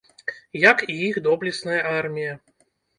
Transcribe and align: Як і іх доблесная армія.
Як 0.71 0.77
і 0.87 0.97
іх 1.09 1.21
доблесная 1.29 1.79
армія. 2.01 2.33